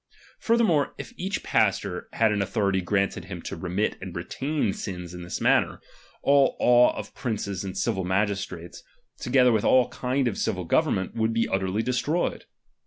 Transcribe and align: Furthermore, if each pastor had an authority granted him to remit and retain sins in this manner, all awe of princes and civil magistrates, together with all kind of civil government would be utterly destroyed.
Furthermore, 0.39 0.95
if 0.97 1.13
each 1.15 1.43
pastor 1.43 2.09
had 2.13 2.31
an 2.31 2.41
authority 2.41 2.81
granted 2.81 3.25
him 3.25 3.39
to 3.43 3.55
remit 3.55 3.99
and 4.01 4.15
retain 4.15 4.73
sins 4.73 5.13
in 5.13 5.21
this 5.21 5.39
manner, 5.39 5.79
all 6.23 6.57
awe 6.59 6.89
of 6.97 7.13
princes 7.13 7.63
and 7.63 7.77
civil 7.77 8.03
magistrates, 8.03 8.81
together 9.19 9.51
with 9.51 9.63
all 9.63 9.89
kind 9.89 10.27
of 10.27 10.39
civil 10.39 10.65
government 10.65 11.13
would 11.13 11.33
be 11.33 11.47
utterly 11.47 11.83
destroyed. 11.83 12.45